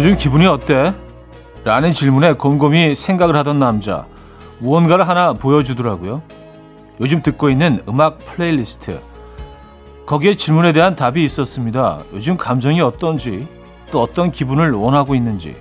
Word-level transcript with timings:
요즘 0.00 0.16
기분이 0.16 0.46
어때? 0.46 0.94
라는 1.62 1.92
질문에 1.92 2.32
곰곰이 2.32 2.94
생각을 2.94 3.36
하던 3.36 3.58
남자. 3.58 4.06
무언가를 4.58 5.06
하나 5.06 5.34
보여주더라고요. 5.34 6.22
요즘 7.02 7.20
듣고 7.20 7.50
있는 7.50 7.80
음악 7.86 8.16
플레이리스트. 8.16 8.98
거기에 10.06 10.36
질문에 10.36 10.72
대한 10.72 10.94
답이 10.94 11.22
있었습니다. 11.22 11.98
요즘 12.14 12.38
감정이 12.38 12.80
어떤지, 12.80 13.46
또 13.92 14.00
어떤 14.00 14.30
기분을 14.30 14.72
원하고 14.72 15.14
있는지. 15.14 15.54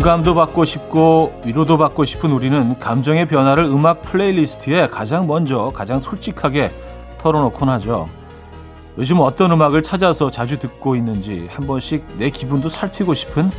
공감도 0.00 0.34
받고 0.34 0.64
싶고 0.64 1.42
위로도 1.44 1.76
받고 1.76 2.06
싶은 2.06 2.32
우리는 2.32 2.78
감정의 2.78 3.28
변화를 3.28 3.64
음악 3.64 4.00
플레이리스트에 4.00 4.88
가장 4.88 5.26
먼저 5.26 5.70
가장 5.74 6.00
솔직하게 6.00 6.72
털어놓곤 7.18 7.68
하죠. 7.68 8.08
요즘 8.96 9.20
어떤 9.20 9.52
음악을 9.52 9.82
찾아서 9.82 10.30
자주 10.30 10.58
듣고 10.58 10.96
있는지 10.96 11.48
한 11.50 11.66
번씩 11.66 12.16
내 12.16 12.30
기분도 12.30 12.70
살피고 12.70 13.12
싶은 13.12 13.50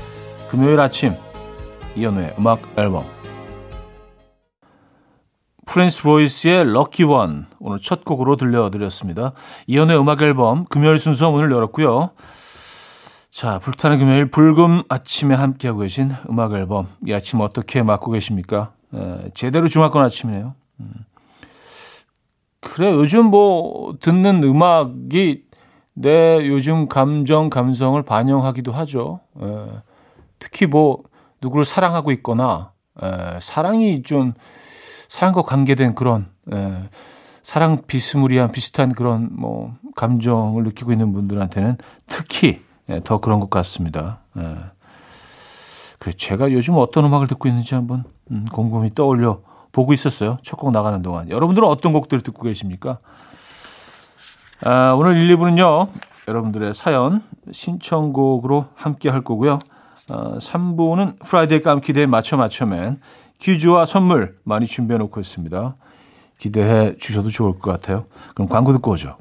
금요일 0.50 0.80
아침 0.80 1.14
이현우의 1.96 2.34
음악 2.40 2.60
앨범 2.76 3.04
Prince 5.68 6.08
Royce의 6.08 6.74
Lucky 6.74 7.04
One 7.04 7.46
오늘 7.60 7.78
첫 7.80 8.04
곡으로 8.04 8.36
들려드렸습니다. 8.36 9.34
이현우의 9.68 10.00
음악 10.00 10.24
앨범 10.24 10.66
금요일 10.66 10.98
순서 10.98 11.30
문을 11.30 11.52
열었고요. 11.52 12.10
자, 13.32 13.60
불타는 13.60 13.98
금요일 13.98 14.30
불금 14.30 14.84
아침에 14.90 15.34
함께하고 15.34 15.80
계신 15.80 16.12
음악 16.30 16.52
앨범. 16.52 16.90
이 17.08 17.14
아침 17.14 17.40
어떻게 17.40 17.82
맞고 17.82 18.12
계십니까? 18.12 18.74
에, 18.94 19.30
제대로 19.34 19.70
중화권 19.70 20.04
아침이네요. 20.04 20.54
음. 20.82 20.94
그래, 22.60 22.92
요즘 22.92 23.28
뭐, 23.28 23.96
듣는 24.02 24.44
음악이 24.44 25.46
내 25.94 26.46
요즘 26.46 26.90
감정, 26.90 27.50
감성을 27.50 28.00
반영하기도 28.04 28.74
하죠. 28.74 29.22
에, 29.42 29.46
특히 30.38 30.66
뭐, 30.66 31.02
누구를 31.42 31.64
사랑하고 31.64 32.12
있거나, 32.12 32.74
에, 33.02 33.40
사랑이 33.40 34.04
좀, 34.04 34.34
사랑과 35.08 35.44
관계된 35.44 35.96
그런, 35.96 36.28
에, 36.52 36.90
사랑 37.42 37.84
비스무리한 37.88 38.52
비슷한 38.52 38.92
그런 38.92 39.30
뭐, 39.32 39.74
감정을 39.96 40.64
느끼고 40.64 40.92
있는 40.92 41.14
분들한테는 41.14 41.78
특히 42.08 42.48
예, 42.50 42.71
더 43.00 43.20
그런 43.20 43.40
것 43.40 43.50
같습니다. 43.50 44.20
예. 44.38 44.58
그래, 46.00 46.14
제가 46.14 46.52
요즘 46.52 46.76
어떤 46.78 47.06
음악을 47.06 47.28
듣고 47.28 47.48
있는지 47.48 47.76
한번 47.76 48.04
음, 48.32 48.46
곰곰이 48.52 48.94
떠올려 48.96 49.40
보고 49.72 49.94
있었어요. 49.94 50.38
첫 50.44 50.58
곡 50.58 50.72
나가는 50.72 51.02
동안. 51.02 51.30
여러분들은 51.30 51.68
어떤 51.68 51.94
곡들을 51.94 52.24
듣고 52.24 52.44
계십니까? 52.44 52.98
아, 54.64 54.94
오늘 54.98 55.18
1, 55.18 55.36
2부는요. 55.38 55.88
여러분들의 56.28 56.74
사연, 56.74 57.24
신청곡으로 57.52 58.66
함께 58.76 59.10
할 59.10 59.24
거고요. 59.24 59.60
아, 60.10 60.38
3부는 60.40 61.20
Friday 61.24 61.62
깜퀴데이 61.62 62.06
맞춰 62.06 62.38
맞춰맨 62.38 63.00
퀴즈와 63.40 63.86
선물 63.86 64.38
많이 64.44 64.66
준비해 64.68 64.98
놓고 65.00 65.20
있습니다. 65.20 65.76
기대해 66.38 66.96
주셔도 66.98 67.30
좋을 67.30 67.60
것 67.60 67.72
같아요. 67.72 68.06
그럼 68.36 68.48
광고 68.50 68.72
듣고 68.74 68.92
오죠. 68.92 69.18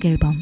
음악 0.00 0.04
앨범 0.06 0.34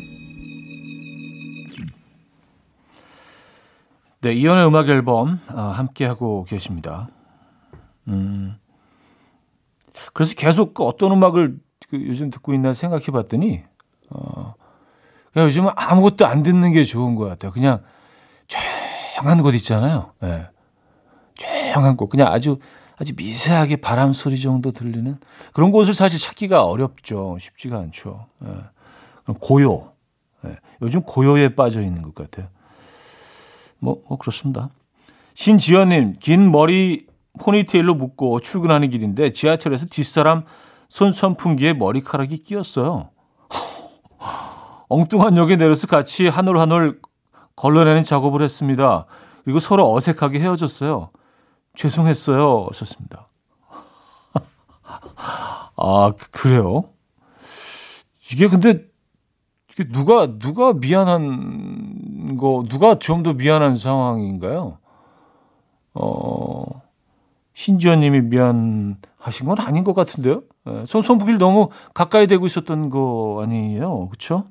네, 4.21 4.33
이연의 4.33 4.67
음악 4.67 4.89
앨범 4.89 5.41
어, 5.53 5.61
함께 5.61 6.05
하고 6.05 6.45
계십니다. 6.45 7.09
음. 8.09 8.57
그래서 10.13 10.35
계속 10.35 10.75
그 10.75 10.85
어떤 10.85 11.13
음악을 11.13 11.59
그 11.89 12.07
요즘 12.07 12.31
듣고 12.31 12.55
있나 12.55 12.73
생각해 12.73 13.07
봤더니 13.07 13.63
어, 14.11 14.55
그냥 15.33 15.49
요즘은 15.49 15.73
아무것도 15.77 16.27
안 16.27 16.43
듣는 16.43 16.73
게 16.73 16.85
좋은 16.85 17.15
것 17.15 17.29
같아요. 17.29 17.53
그냥 17.53 17.83
조용한 18.47 19.43
곳 19.43 19.55
있잖아요. 19.55 20.13
네. 20.21 20.47
조용한 21.35 21.97
곳. 21.97 22.09
그냥 22.09 22.29
아주 22.29 22.59
아주 22.97 23.13
미세하게 23.17 23.77
바람 23.77 24.13
소리 24.13 24.41
정도 24.41 24.73
들리는 24.73 25.19
그런 25.53 25.71
곳을 25.71 25.95
사실 25.95 26.19
찾기가 26.19 26.65
어렵죠. 26.65 27.37
쉽지가 27.39 27.79
않죠. 27.79 28.27
네. 28.41 28.51
고요. 29.35 29.93
네. 30.43 30.57
요즘 30.83 31.03
고요에 31.03 31.55
빠져 31.55 31.81
있는 31.83 32.03
것 32.03 32.15
같아요. 32.15 32.49
뭐, 33.79 34.03
뭐 34.09 34.19
그렇습니다. 34.19 34.71
신지연님, 35.35 36.17
긴 36.21 36.51
머리 36.51 37.07
포니테일로 37.41 37.95
묶고 37.95 38.41
출근하는 38.41 38.91
길인데 38.91 39.33
지하철에서 39.33 39.87
뒷사람 39.87 40.45
손 40.89 41.13
선풍기에 41.13 41.75
머리카락이 41.75 42.39
끼었어요. 42.39 43.11
엉뚱한 44.89 45.37
역에 45.37 45.57
내려서 45.57 45.87
같이 45.87 46.27
한 46.29 46.49
올 46.49 46.59
한 46.59 46.73
올 46.73 47.01
걸러내는 47.57 48.05
작업을 48.05 48.43
했습니다. 48.43 49.07
그리고 49.45 49.61
서로 49.61 49.93
어색하게 49.95 50.41
헤어졌어요. 50.41 51.11
죄송했어요. 51.75 52.67
하셨습니다. 52.71 53.29
아, 55.77 56.13
그래요? 56.31 56.85
이게 58.33 58.49
근데 58.49 58.88
누가 59.85 60.39
누가 60.39 60.73
미안한 60.73 62.37
거 62.37 62.65
누가 62.69 62.99
좀 62.99 63.23
더 63.23 63.33
미안한 63.33 63.75
상황인가요? 63.77 64.79
어 65.95 66.65
신지연님이 67.55 68.21
미안하신 68.23 69.47
건 69.47 69.59
아닌 69.61 69.83
것 69.85 69.95
같은데요. 69.95 70.43
예, 70.69 70.85
손 70.87 71.03
손부기를 71.03 71.39
너무 71.39 71.71
가까이 71.93 72.27
대고 72.29 72.47
있었던 72.47 72.89
거 72.91 73.41
아니에요, 73.43 74.09
그렇죠? 74.09 74.45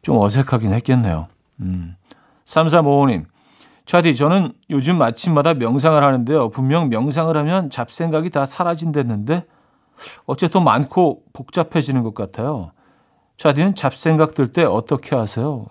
좀 0.00 0.16
어색하긴 0.18 0.72
했겠네요. 0.72 1.28
음. 1.60 1.96
3355님, 2.46 3.24
차디, 3.84 4.16
저는 4.16 4.52
요즘 4.70 5.00
아침마다 5.02 5.52
명상을 5.54 6.02
하는데요. 6.02 6.48
분명 6.48 6.88
명상을 6.88 7.36
하면 7.36 7.68
잡생각이 7.68 8.30
다 8.30 8.46
사라진댔는데, 8.46 9.44
어쨌든 10.26 10.64
많고 10.64 11.22
복잡해지는 11.34 12.02
것 12.02 12.14
같아요. 12.14 12.72
자디는 13.42 13.74
잡생각 13.74 14.34
들 14.34 14.52
때 14.52 14.62
어떻게 14.62 15.16
하세요? 15.16 15.66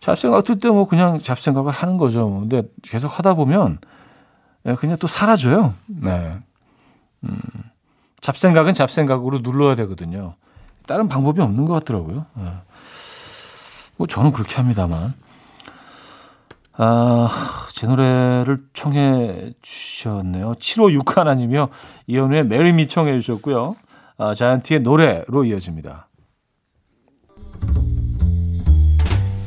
잡생각 0.00 0.44
들 0.44 0.58
때 0.58 0.68
뭐 0.70 0.88
그냥 0.88 1.20
잡생각을 1.20 1.72
하는 1.74 1.98
거죠. 1.98 2.40
근데 2.40 2.62
계속 2.82 3.18
하다 3.18 3.34
보면 3.34 3.78
예, 4.64 4.74
그냥 4.76 4.96
또 4.98 5.06
사라져요. 5.06 5.74
네. 5.86 6.38
음, 7.24 7.38
잡생각은 8.22 8.72
잡생각으로 8.72 9.40
눌러야 9.40 9.74
되거든요. 9.76 10.36
다른 10.86 11.06
방법이 11.06 11.42
없는 11.42 11.66
것 11.66 11.74
같더라고요. 11.74 12.24
네. 12.34 12.44
뭐 13.98 14.06
저는 14.06 14.32
그렇게 14.32 14.56
합니다만. 14.56 15.12
아, 16.78 17.28
제 17.74 17.86
노래를 17.86 18.64
청해 18.72 19.52
주셨네요. 19.60 20.54
7561 20.60 21.18
하나님이요. 21.18 21.68
이현우의 22.06 22.46
Marry 22.46 22.76
Me 22.76 22.88
청해 22.88 23.20
주셨고요. 23.20 23.76
아, 24.20 24.34
자이언티의 24.34 24.80
노래로 24.80 25.44
이어집니다. 25.44 26.08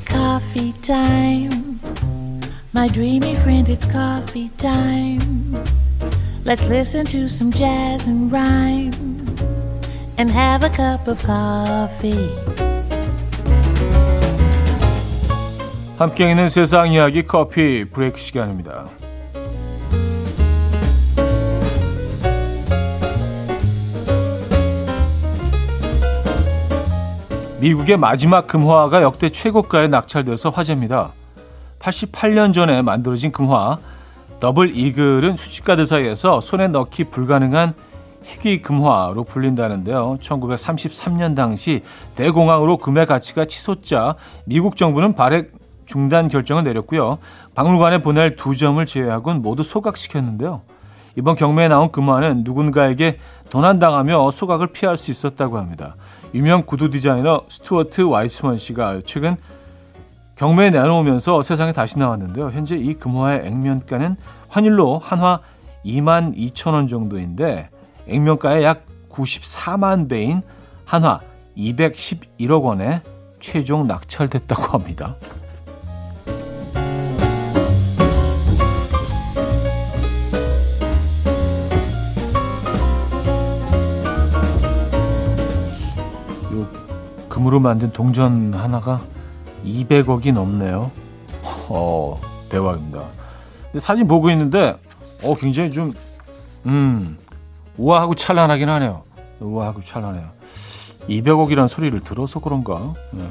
Coffee 0.07 0.73
time. 0.81 1.77
My 2.73 2.88
dreamy 2.88 3.33
friend, 3.35 3.69
it's 3.69 3.85
coffee 3.91 4.50
time. 4.57 5.62
Let's 6.45 6.63
listen 6.65 7.06
to 7.07 7.25
some 7.25 7.51
jazz 7.51 8.09
and 8.09 8.31
rhyme 8.31 8.94
and 10.18 10.31
have 10.31 10.63
a 10.63 10.69
cup 10.69 11.06
of 11.09 11.21
coffee. 11.21 12.33
함께 15.97 16.29
있는 16.29 16.47
세상 16.47 16.94
이야기 16.94 17.24
커피 17.24 17.83
브레이크 17.83 18.17
시간입니다. 18.17 19.00
미국의 27.61 27.95
마지막 27.97 28.47
금화가 28.47 29.03
역대 29.03 29.29
최고가에 29.29 29.87
낙찰돼서 29.87 30.49
화제입니다. 30.49 31.11
88년 31.77 32.55
전에 32.55 32.81
만들어진 32.81 33.31
금화 33.31 33.77
Double 34.39 34.75
Eagle은 34.75 35.35
수집가들 35.35 35.85
사이에서 35.85 36.41
손에 36.41 36.69
넣기 36.69 37.03
불가능한 37.05 37.75
희귀 38.23 38.63
금화로 38.63 39.25
불린다는데요. 39.25 40.17
1933년 40.19 41.35
당시 41.35 41.83
대공황으로 42.15 42.77
금의 42.77 43.05
가치가 43.05 43.45
치솟자 43.45 44.15
미국 44.45 44.75
정부는 44.75 45.13
발행 45.13 45.47
중단 45.85 46.29
결정을 46.29 46.63
내렸고요. 46.63 47.19
박물관에 47.53 48.01
보낼 48.01 48.37
두 48.37 48.55
점을 48.55 48.83
제외하고는 48.83 49.43
모두 49.43 49.61
소각시켰는데요. 49.61 50.63
이번 51.15 51.35
경매에 51.35 51.67
나온 51.67 51.91
금화는 51.91 52.41
누군가에게 52.43 53.19
도난당하며 53.51 54.31
소각을 54.31 54.67
피할 54.67 54.97
수 54.97 55.11
있었다고 55.11 55.59
합니다. 55.59 55.95
유명 56.33 56.63
구두 56.65 56.89
디자이너 56.89 57.45
스튜어트 57.49 58.01
와이츠먼 58.01 58.57
씨가 58.57 59.01
최근 59.05 59.35
경매에 60.35 60.71
내놓으면서 60.71 61.41
세상에 61.41 61.73
다시 61.73 61.99
나왔는데요. 61.99 62.49
현재 62.49 62.75
이 62.75 62.93
금화의 62.93 63.45
액면가는 63.45 64.15
환율로 64.49 64.97
한화 64.97 65.41
2만 65.85 66.35
2천 66.35 66.73
원 66.73 66.87
정도인데 66.87 67.69
액면가의 68.07 68.63
약 68.63 68.85
94만 69.09 70.09
배인 70.09 70.41
한화 70.85 71.19
211억 71.57 72.63
원에 72.63 73.01
최종 73.39 73.87
낙찰됐다고 73.87 74.63
합니다. 74.63 75.15
금으로 87.41 87.59
만든 87.59 87.91
동전 87.91 88.53
하나가 88.53 89.01
200억이 89.65 90.31
넘네요. 90.31 90.91
어, 91.69 92.19
대박입니다. 92.49 93.03
사진 93.79 94.07
보고 94.07 94.29
있는데, 94.29 94.77
어, 95.23 95.35
굉장히 95.35 95.71
좀, 95.71 95.93
음, 96.67 97.17
우아하고 97.77 98.13
찬란하긴 98.15 98.69
하네요. 98.69 99.03
우아하고 99.39 99.81
찬란해요. 99.81 100.29
200억이라는 101.09 101.67
소리를 101.67 101.99
들어서 102.01 102.39
그런가? 102.39 102.93
네. 103.11 103.27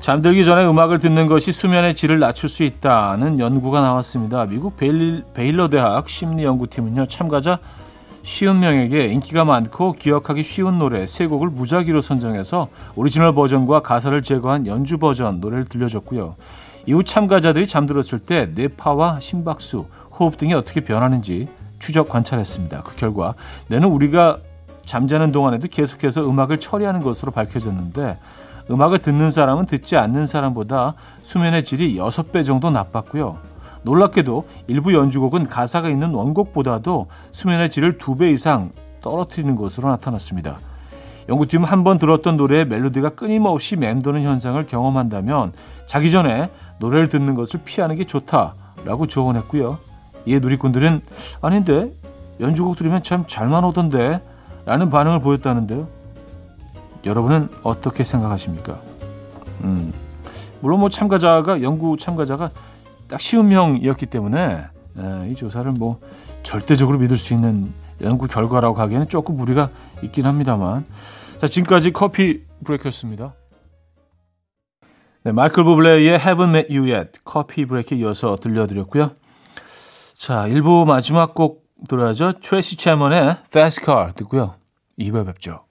잠들기 0.00 0.44
전에 0.44 0.64
음악을 0.64 1.00
듣는 1.00 1.26
것이 1.26 1.50
수면의 1.50 1.96
질을 1.96 2.20
낮출 2.20 2.48
수 2.48 2.62
있다는 2.62 3.40
연구가 3.40 3.80
나왔습니다. 3.80 4.46
미국 4.46 4.76
베일, 4.76 5.24
베일러 5.34 5.68
대학 5.68 6.08
심리연구팀은요, 6.08 7.06
참가자 7.06 7.58
쉰 8.26 8.58
명에게 8.58 9.06
인기가 9.06 9.44
많고 9.44 9.92
기억하기 9.92 10.42
쉬운 10.42 10.80
노래 10.80 11.06
세 11.06 11.28
곡을 11.28 11.48
무작위로 11.48 12.00
선정해서 12.00 12.66
오리지널 12.96 13.32
버전과 13.32 13.82
가사를 13.82 14.20
제거한 14.20 14.66
연주 14.66 14.98
버전 14.98 15.38
노래를 15.38 15.66
들려줬고요. 15.66 16.34
이후 16.86 17.04
참가자들이 17.04 17.68
잠들었을 17.68 18.18
때 18.18 18.50
뇌파와 18.52 19.20
심박수, 19.20 19.86
호흡 20.18 20.36
등이 20.38 20.54
어떻게 20.54 20.80
변하는지 20.80 21.46
추적 21.78 22.08
관찰했습니다. 22.08 22.82
그 22.82 22.96
결과 22.96 23.34
뇌는 23.68 23.88
우리가 23.88 24.38
잠자는 24.84 25.30
동안에도 25.30 25.68
계속해서 25.68 26.28
음악을 26.28 26.58
처리하는 26.58 27.02
것으로 27.02 27.30
밝혀졌는데 27.30 28.18
음악을 28.68 28.98
듣는 28.98 29.30
사람은 29.30 29.66
듣지 29.66 29.96
않는 29.96 30.26
사람보다 30.26 30.94
수면의 31.22 31.64
질이 31.64 31.94
6배 31.96 32.44
정도 32.44 32.70
나빴고요. 32.70 33.38
놀랍게도 33.86 34.46
일부 34.66 34.92
연주곡은 34.92 35.46
가사가 35.46 35.88
있는 35.88 36.12
원곡보다도 36.12 37.06
수면의 37.30 37.70
질을 37.70 37.98
두 37.98 38.16
배 38.16 38.30
이상 38.32 38.70
떨어뜨리는 39.00 39.54
것으로 39.56 39.88
나타났습니다. 39.90 40.58
연구팀은 41.28 41.68
한 41.68 41.84
번 41.84 41.98
들었던 41.98 42.36
노래의 42.36 42.66
멜로디가 42.66 43.10
끊임없이 43.10 43.76
맴도는 43.76 44.22
현상을 44.22 44.64
경험한다면 44.66 45.52
자기 45.86 46.10
전에 46.10 46.50
노래를 46.80 47.08
듣는 47.08 47.34
것을 47.34 47.60
피하는 47.64 47.94
게 47.96 48.04
좋다라고 48.04 49.06
조언했고요. 49.06 49.78
이에 50.26 50.40
누리꾼들은 50.40 51.02
아닌데 51.40 51.92
연주곡 52.40 52.76
들으면 52.76 53.02
참 53.04 53.24
잘만 53.28 53.64
오던데 53.64 54.20
라는 54.64 54.90
반응을 54.90 55.20
보였다는데요. 55.20 55.86
여러분은 57.04 57.50
어떻게 57.62 58.02
생각하십니까? 58.02 58.80
음, 59.62 59.92
물론 60.60 60.80
뭐 60.80 60.88
참가자가 60.88 61.62
연구 61.62 61.96
참가자가 61.96 62.50
딱 63.08 63.20
쉬운 63.20 63.48
명이었기 63.48 64.06
때문에 64.06 64.66
에, 64.98 65.30
이 65.30 65.34
조사를 65.34 65.70
뭐 65.72 66.00
절대적으로 66.42 66.98
믿을 66.98 67.16
수 67.16 67.34
있는 67.34 67.72
연구 68.00 68.26
결과라고 68.26 68.76
하기에는 68.80 69.08
조금 69.08 69.36
무리가 69.36 69.70
있긴 70.02 70.26
합니다만 70.26 70.84
자 71.38 71.46
지금까지 71.46 71.92
커피 71.92 72.44
브레이크였습니다. 72.64 73.34
네, 75.24 75.32
마이클 75.32 75.64
부블레의 75.64 76.18
Haven't 76.18 76.48
Met 76.50 76.76
You 76.76 76.92
Yet 76.92 77.20
커피 77.24 77.66
브레이크 77.66 77.94
이어서 77.96 78.36
들려드렸고요. 78.36 79.10
자 80.14 80.46
1부 80.46 80.86
마지막 80.86 81.34
곡 81.34 81.66
들어야죠. 81.88 82.34
트레시 82.40 82.76
채먼의 82.76 83.36
Fast 83.46 83.84
Car 83.84 84.12
듣고요. 84.14 84.54
2부 84.98 85.26
뵙죠. 85.26 85.64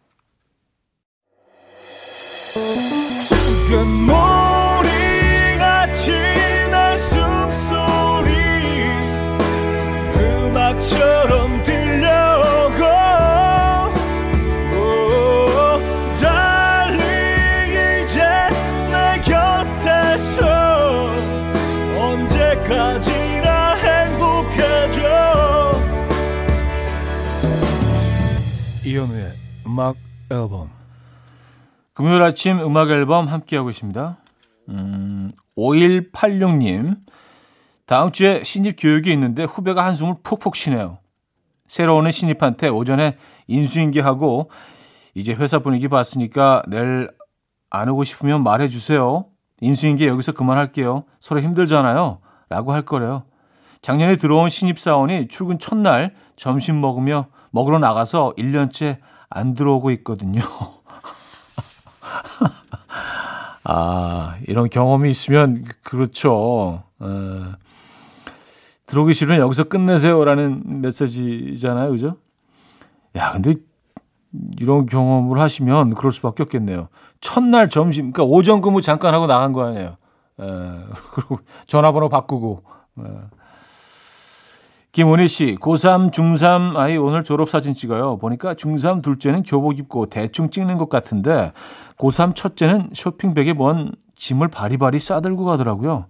음악 29.75 29.97
앨범 30.31 30.69
금요일 31.93 32.23
아침 32.23 32.61
음악 32.61 32.91
앨범 32.91 33.27
함께하고 33.27 33.69
있습니다 33.69 34.15
음, 34.69 35.31
5186님 35.57 36.95
다음 37.85 38.13
주에 38.13 38.41
신입 38.45 38.77
교육이 38.79 39.11
있는데 39.11 39.43
후배가 39.43 39.85
한숨을 39.85 40.15
푹푹 40.23 40.55
쉬네요. 40.55 40.99
새로 41.67 41.97
오는 41.97 42.09
신입한테 42.09 42.69
오전에 42.69 43.17
인수인계하고 43.47 44.49
이제 45.13 45.33
회사 45.33 45.59
분위기 45.59 45.87
봤으니까 45.87 46.63
내일 46.67 47.11
안 47.69 47.89
오고 47.89 48.05
싶으면 48.05 48.43
말해주세요. 48.43 49.25
인수인계 49.59 50.07
여기서 50.07 50.31
그만할게요. 50.31 51.03
서로 51.19 51.41
힘들잖아요. 51.41 52.19
라고 52.49 52.73
할 52.73 52.83
거래요. 52.83 53.25
작년에 53.81 54.15
들어온 54.15 54.49
신입사원이 54.49 55.27
출근 55.27 55.59
첫날 55.59 56.15
점심 56.37 56.81
먹으며 56.81 57.27
먹으러 57.51 57.77
나가서 57.77 58.33
1년째 58.37 58.97
안 59.29 59.53
들어오고 59.53 59.91
있거든요. 59.91 60.41
아, 63.63 64.37
이런 64.47 64.69
경험이 64.69 65.09
있으면 65.09 65.63
그렇죠. 65.83 66.83
어, 66.99 67.53
들어오기 68.85 69.13
싫으면 69.13 69.39
여기서 69.39 69.65
끝내세요라는 69.65 70.81
메시지잖아요. 70.81 71.91
그죠? 71.91 72.17
야, 73.15 73.31
근데 73.31 73.55
이런 74.59 74.85
경험을 74.85 75.39
하시면 75.39 75.95
그럴 75.95 76.11
수밖에 76.11 76.43
없겠네요. 76.43 76.89
첫날 77.21 77.69
점심, 77.69 78.11
그러니까 78.11 78.35
오전 78.35 78.61
근무 78.61 78.81
잠깐 78.81 79.13
하고 79.13 79.27
나간 79.27 79.53
거 79.53 79.65
아니에요. 79.65 79.97
에, 80.39 80.43
그리고 81.13 81.39
전화번호 81.67 82.09
바꾸고. 82.09 82.63
에. 82.99 83.03
김은희 84.95 85.27
씨, 85.27 85.57
고3, 85.59 86.09
중3 86.13 86.77
아이 86.77 86.95
오늘 86.95 87.25
졸업사진 87.25 87.73
찍어요. 87.73 88.17
보니까 88.17 88.53
중3 88.53 89.03
둘째는 89.03 89.43
교복 89.43 89.77
입고 89.77 90.05
대충 90.05 90.49
찍는 90.49 90.77
것 90.77 90.87
같은데, 90.87 91.51
고3 91.97 92.33
첫째는 92.33 92.91
쇼핑백에 92.93 93.51
뭔 93.51 93.91
짐을 94.15 94.47
바리바리 94.47 94.99
싸들고 94.99 95.43
가더라고요. 95.43 96.05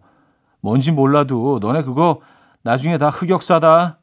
뭔지 0.62 0.92
몰라도 0.92 1.58
너네 1.64 1.82
그거 1.82 2.20
나중에 2.62 3.00
다 3.00 3.10
흑역사다. 3.10 3.98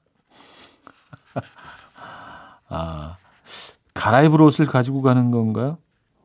아, 2.68 3.16
갈아입을 3.94 4.42
옷을 4.42 4.66
가지고 4.66 5.02
가는 5.02 5.30
건가요? 5.30 5.78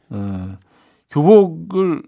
어, 0.10 0.58
교복을 1.12 2.02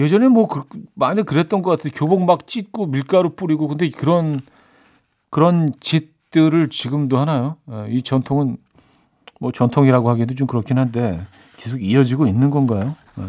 예전에 0.00 0.26
뭐 0.26 0.48
그, 0.48 0.64
많이 0.94 1.22
그랬던 1.22 1.62
것 1.62 1.70
같아요. 1.70 1.92
교복 1.94 2.24
막 2.24 2.48
찢고 2.48 2.86
밀가루 2.86 3.36
뿌리고 3.36 3.68
근데 3.68 3.88
그런 3.90 4.40
그런 5.30 5.72
짓들을 5.80 6.70
지금도 6.70 7.18
하나요? 7.18 7.56
어, 7.66 7.86
이 7.88 8.02
전통은 8.02 8.56
뭐 9.40 9.52
전통이라고 9.52 10.10
하기에도 10.10 10.34
좀 10.34 10.46
그렇긴 10.46 10.78
한데 10.78 11.24
계속 11.56 11.82
이어지고 11.82 12.26
있는 12.26 12.50
건가요? 12.50 12.94
어. 13.16 13.26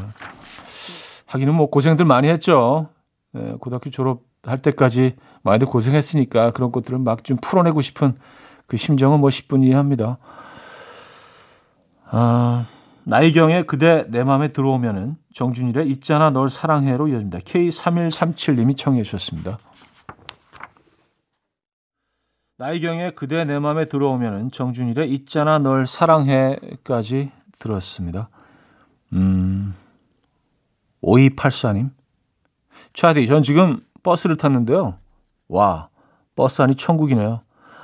하기는 1.25 1.53
뭐 1.53 1.69
고생들 1.69 2.05
많이 2.05 2.27
했죠. 2.27 2.89
예, 3.35 3.55
고등학교 3.59 3.89
졸업할 3.91 4.59
때까지 4.61 5.15
많이들 5.43 5.67
고생했으니까 5.67 6.51
그런 6.51 6.71
것들을 6.71 6.97
막 6.99 7.23
좀 7.23 7.37
풀어내고 7.41 7.81
싶은 7.81 8.15
그 8.65 8.77
심정은 8.77 9.19
뭐 9.19 9.29
10분 9.29 9.63
이해합니다. 9.63 10.17
아, 12.11 12.65
나이경의 13.03 13.67
그대 13.67 14.05
내 14.09 14.23
맘에 14.23 14.49
들어오면은 14.49 15.15
정준일의 15.33 15.87
있잖아 15.89 16.31
널 16.31 16.49
사랑해로 16.49 17.07
이어집니다. 17.07 17.39
K3137님이 17.39 18.75
청해 18.77 19.03
주셨습니다. 19.03 19.59
나이경의 22.59 23.15
그대 23.15 23.45
내 23.45 23.57
맘에 23.57 23.85
들어오면은 23.85 24.51
정준일의 24.51 25.09
있잖아 25.13 25.59
널 25.59 25.87
사랑해까지 25.87 27.31
들었습니다. 27.57 28.27
음, 29.13 29.73
5284님. 31.01 31.91
차디, 32.93 33.27
전 33.27 33.43
지금 33.43 33.79
버스를 34.03 34.35
탔는데요. 34.35 34.97
와, 35.47 35.87
버스 36.35 36.61
안이 36.61 36.75
천국이네요. 36.75 37.41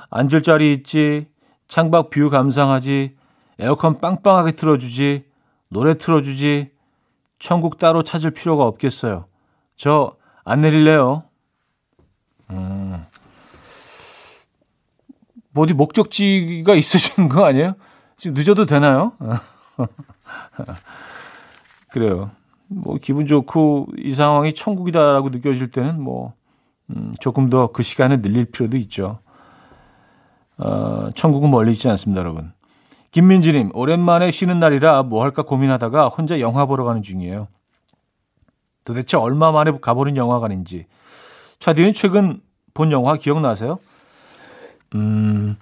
앉을 0.09 0.43
자리 0.43 0.73
있지, 0.73 1.29
창밖 1.69 2.09
view 2.09 2.29
감상하지, 2.29 3.15
에어컨 3.59 4.01
빵빵하게 4.01 4.51
틀어주지, 4.51 5.25
노래 5.69 5.97
틀어주지, 5.97 6.71
천국 7.39 7.77
따로 7.77 8.03
찾을 8.03 8.31
필요가 8.31 8.65
없겠어요. 8.65 9.25
저 9.77 10.17
안 10.45 10.61
내릴래요. 10.61 11.23
음. 12.51 12.91
뭐 12.91 13.05
어디 15.55 15.73
목적지가 15.73 16.75
있으신 16.75 17.29
거 17.29 17.45
아니에요? 17.45 17.73
지금 18.17 18.35
늦어도 18.35 18.65
되나요? 18.65 19.13
그래요. 21.91 22.31
뭐 22.67 22.97
기분 23.01 23.27
좋고 23.27 23.87
이 23.97 24.11
상황이 24.11 24.53
천국이다라고 24.53 25.29
느껴질 25.29 25.71
때는 25.71 26.01
뭐 26.01 26.33
음, 26.89 27.13
조금 27.19 27.49
더 27.49 27.67
그 27.67 27.83
시간을 27.83 28.21
늘릴 28.21 28.45
필요도 28.45 28.77
있죠. 28.77 29.19
어, 30.57 31.09
천국은 31.15 31.51
멀리 31.51 31.71
있지 31.73 31.89
않습니다, 31.89 32.21
여러분. 32.21 32.53
김민지님, 33.11 33.71
오랜만에 33.73 34.31
쉬는 34.31 34.59
날이라 34.59 35.03
뭐 35.03 35.23
할까 35.23 35.43
고민하다가 35.43 36.07
혼자 36.09 36.39
영화 36.39 36.65
보러 36.65 36.83
가는 36.83 37.01
중이에요. 37.01 37.47
도대체 38.83 39.17
얼마 39.17 39.51
만에 39.51 39.71
가보는 39.79 40.15
영화관인지. 40.17 40.85
차디는 41.59 41.93
최근 41.93 42.41
본 42.73 42.91
영화 42.91 43.15
기억나세요? 43.15 43.79
음, 44.95 45.57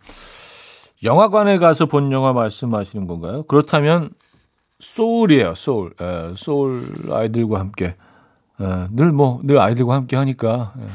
영화관에 1.04 1.58
가서 1.58 1.88
본 1.88 2.12
영화 2.12 2.32
말씀하시는 2.34 3.08
건가요? 3.08 3.44
그렇다면 3.44 4.12
소울이에요, 4.80 5.56
소울. 5.56 5.94
에, 6.00 6.34
소울 6.36 7.12
아이들과 7.12 7.60
함께. 7.60 7.86
에, 7.88 8.88
늘 8.92 9.12
뭐, 9.12 9.42
늘 9.44 9.60
아이들과 9.60 9.96
함께 9.96 10.16
하니까. 10.16 10.74
에, 10.80 10.86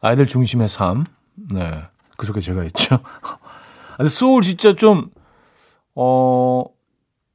아이들 0.00 0.26
중심의 0.26 0.68
삶. 0.68 1.04
네. 1.34 1.82
그 2.16 2.26
속에 2.26 2.40
제가 2.40 2.64
있죠. 2.64 2.98
근데 3.96 4.10
소울 4.10 4.42
진짜 4.42 4.74
좀, 4.74 5.10
어, 5.94 6.64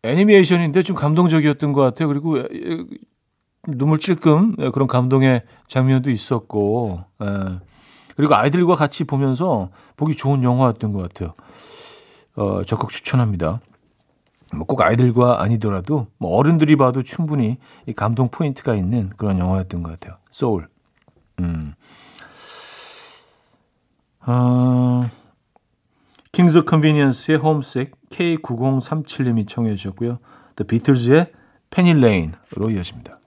애니메이션인데 0.04 0.84
좀 0.84 0.96
감동적이었던 0.96 1.74
것 1.74 1.82
같아요. 1.82 2.08
그리고 2.08 2.38
눈물 3.68 4.00
찔끔 4.00 4.56
그런 4.72 4.88
감동의 4.88 5.44
장면도 5.68 6.12
있었고, 6.12 7.04
에. 7.22 7.25
그리고 8.15 8.36
아이들과 8.36 8.75
같이 8.75 9.03
보면서 9.03 9.69
보기 9.98 10.15
좋은 10.15 10.43
영화였던 10.43 10.93
것 10.93 11.01
같아요. 11.03 11.34
어, 12.36 12.63
적극 12.63 12.89
추천합니다. 12.89 13.60
뭐 14.55 14.65
꼭 14.65 14.81
아이들과 14.81 15.41
아니더라도 15.41 16.07
뭐 16.17 16.36
어른들이 16.38 16.75
봐도 16.75 17.03
충분히 17.03 17.57
이 17.88 17.93
감동 17.93 18.29
포인트가 18.29 18.75
있는 18.75 19.10
그런 19.17 19.39
영화였던 19.39 19.84
것 19.84 19.91
같아요. 19.91 20.17
소울. 20.31 20.67
음. 21.39 21.74
어, 24.27 25.10
킹스 26.31 26.63
컨비니언스의 26.63 27.38
홈색 27.38 27.93
K9037님이 28.10 29.48
청해 29.48 29.75
주셨고요. 29.75 30.19
The 30.55 30.67
Beatles의 30.67 31.31
Penny 31.70 31.94
Lane으로 31.94 32.70
이어집니다. 32.72 33.19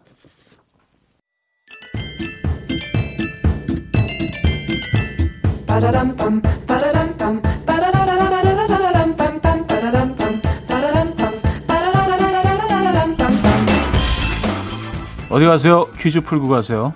어디 15.30 15.46
가세요? 15.46 15.86
퀴즈 15.96 16.20
풀고 16.22 16.48
가세요. 16.48 16.92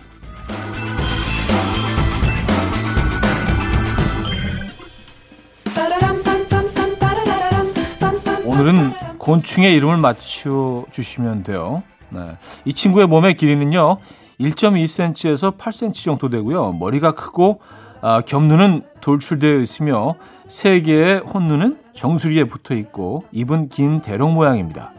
오늘은 8.44 8.94
곤충의 9.18 9.76
이름을 9.76 9.98
맞춰 9.98 10.84
주시면 10.90 11.44
돼요. 11.44 11.84
네. 12.08 12.36
이 12.64 12.74
친구의 12.74 13.06
몸의 13.06 13.36
길이는요, 13.36 13.98
1.2cm에서 14.40 15.56
8cm 15.56 15.94
정도 15.94 16.28
되고요. 16.28 16.72
머리가 16.72 17.14
크고 17.14 17.60
아, 18.02 18.20
겹눈은 18.20 18.82
돌출되어 19.00 19.60
있으며 19.60 20.16
세 20.48 20.80
개의 20.80 21.20
혼눈은 21.20 21.78
정수리에 21.94 22.44
붙어 22.44 22.74
있고 22.74 23.24
입은 23.30 23.68
긴 23.68 24.00
대롱 24.00 24.34
모양입니다. 24.34 24.92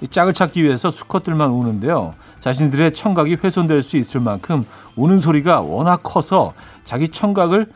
이 0.00 0.08
짝을 0.08 0.34
찾기 0.34 0.62
위해서 0.64 0.90
수컷들만 0.90 1.48
우는데요. 1.50 2.14
자신들의 2.40 2.92
청각이 2.94 3.36
훼손될 3.42 3.82
수 3.82 3.96
있을 3.96 4.20
만큼 4.20 4.66
우는 4.96 5.20
소리가 5.20 5.60
워낙 5.60 6.00
커서 6.02 6.54
자기 6.84 7.08
청각을 7.08 7.66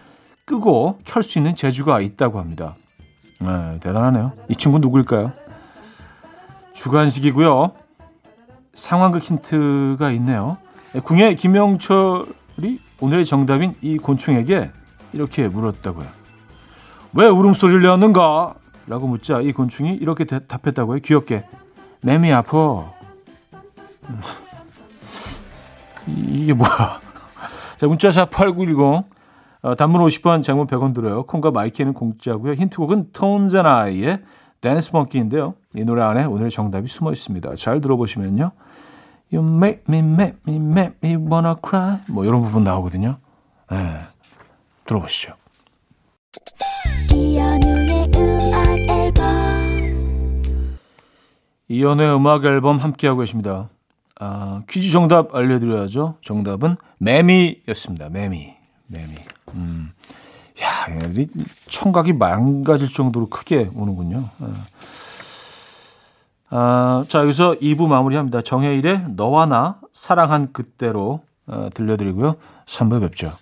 끄고 0.44 0.98
켤 1.04 1.22
수 1.22 1.38
있는 1.38 1.54
재주가 1.54 2.00
있다고 2.00 2.40
합니다. 2.40 2.74
네, 3.38 3.78
대단하네요. 3.80 4.32
이 4.48 4.56
친구 4.56 4.78
누구일까요? 4.80 5.32
주관식이고요. 6.74 7.72
상황극 8.74 9.22
힌트가 9.22 10.10
있네요. 10.12 10.58
궁예 11.04 11.34
김영철이 11.36 12.78
오늘의 13.02 13.26
정답인 13.26 13.74
이 13.82 13.98
곤충에게 13.98 14.70
이렇게 15.12 15.48
물었다고요. 15.48 16.06
왜 17.14 17.26
울음소리를 17.26 17.82
내었는가? 17.82 18.54
라고 18.86 19.08
묻자 19.08 19.40
이 19.40 19.52
곤충이 19.52 19.94
이렇게 19.94 20.24
대, 20.24 20.38
답했다고요. 20.46 21.00
귀엽게. 21.00 21.44
매미 22.04 22.32
아파. 22.32 22.92
이게 26.06 26.52
뭐야? 26.52 27.00
자, 27.76 27.88
문자샵 27.88 28.30
8910. 28.30 29.04
어, 29.62 29.74
단문 29.74 30.00
50원, 30.00 30.44
장문 30.44 30.68
100원 30.68 30.94
들어요. 30.94 31.24
콩과 31.24 31.50
my 31.50 31.63
K는 31.63 31.94
공짜고요. 31.94 32.54
힌트곡은 32.54 33.10
Tones 33.12 33.56
and 33.56 33.66
I의 33.66 34.22
Dance 34.60 34.92
Monkey인데요. 34.92 35.54
이 35.74 35.84
노래 35.84 36.02
안에 36.02 36.24
오늘의 36.24 36.52
정답이 36.52 36.86
숨어 36.86 37.10
있습니다. 37.10 37.56
잘 37.56 37.80
들어보시면요. 37.80 38.52
You 39.32 39.42
make 39.42 39.84
me, 39.88 40.00
make 40.00 40.36
me, 40.46 40.56
make 40.56 40.94
me 41.02 41.16
wanna 41.16 41.56
cry. 41.66 41.98
뭐 42.08 42.26
이런 42.26 42.42
부분 42.42 42.64
나오거든요. 42.64 43.16
네, 43.70 44.00
들어보시죠. 44.84 45.34
이연우의 51.68 52.14
음악 52.14 52.44
앨범 52.44 52.76
함께하고 52.76 53.20
계십니다. 53.20 53.70
아, 54.20 54.62
퀴즈 54.68 54.90
정답 54.90 55.34
알려드려야죠. 55.34 56.16
정답은 56.20 56.76
매미였습니다. 56.98 58.10
매미. 58.10 58.54
매미. 58.88 59.14
음. 59.54 59.92
야, 60.62 60.92
얘네들이 60.94 61.28
청각이 61.70 62.12
망가질 62.12 62.92
정도로 62.92 63.30
크게 63.30 63.70
오는군요. 63.74 64.28
아. 64.40 64.66
아, 66.54 67.02
자, 67.08 67.20
여기서 67.20 67.56
2부 67.62 67.88
마무리합니다. 67.88 68.42
정혜일의 68.42 69.06
너와 69.16 69.46
나 69.46 69.80
사랑한 69.94 70.52
그때로 70.52 71.22
어, 71.46 71.68
들려드리고요. 71.72 72.36
3부 72.66 73.00
뵙죠. 73.00 73.32